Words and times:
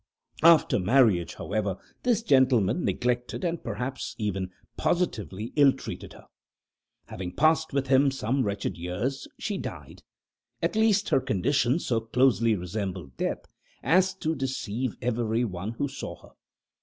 After 0.41 0.79
marriage, 0.79 1.35
however, 1.35 1.77
this 2.01 2.23
gentleman 2.23 2.83
neglected, 2.85 3.43
and, 3.43 3.63
perhaps, 3.63 4.15
even 4.17 4.45
more 4.45 4.51
positively 4.75 5.53
ill 5.55 5.71
treated 5.73 6.13
her. 6.13 6.25
Having 7.05 7.33
passed 7.35 7.71
with 7.71 7.85
him 7.85 8.09
some 8.09 8.41
wretched 8.41 8.79
years, 8.79 9.27
she 9.39 9.59
died, 9.59 10.01
at 10.59 10.75
least 10.75 11.09
her 11.09 11.21
condition 11.21 11.77
so 11.77 11.99
closely 11.99 12.55
resembled 12.55 13.15
death 13.15 13.45
as 13.83 14.15
to 14.15 14.33
deceive 14.33 14.95
every 15.03 15.45
one 15.45 15.73
who 15.73 15.87
saw 15.87 16.19
her. 16.23 16.29